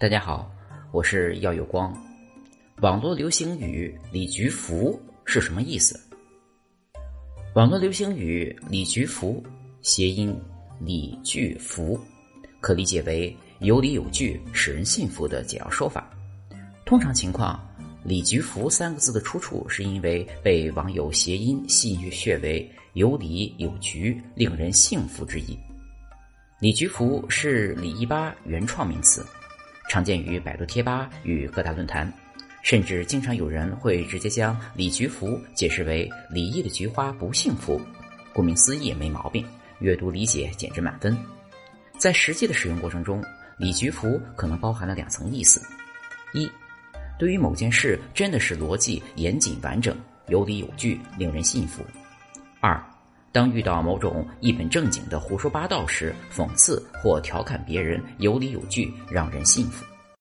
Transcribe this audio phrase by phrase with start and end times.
[0.00, 0.48] 大家好，
[0.92, 1.92] 我是耀有光。
[2.82, 5.98] 网络流行语“李菊福”是什么意思？
[7.56, 9.42] 网络流行语“李菊福”
[9.82, 10.40] 谐音
[10.78, 11.98] “李巨福”，
[12.62, 16.08] 可理解为有理有据、使人信服的简要说法。
[16.86, 17.60] 通常情况
[18.06, 25.58] ，“李菊福”三个字的出处是因为被网友谐音戏谑为“有理有据、令人信服”之意。
[26.60, 29.26] 李菊福是李一吧原创名词，
[29.88, 32.12] 常见于百度贴吧与各大论坛，
[32.62, 37.80] 甚至经常有人会直接将李菊福解释为李毅的菊花不幸福。
[38.34, 39.44] 顾名思义，没毛病，
[39.80, 41.16] 阅读理解简直满分。
[41.96, 43.24] 在实际的使用过程中，
[43.56, 45.60] 李菊福可能包含了两层意思：
[46.34, 46.48] 一，
[47.18, 49.96] 对于某件事真的是逻辑严谨完整、
[50.28, 51.82] 有理有据、令人信服；
[52.60, 52.80] 二。
[53.30, 59.84] 当遇到某种一本正经的胡说八道时，讽刺或调侃别人有理有据，让人信服。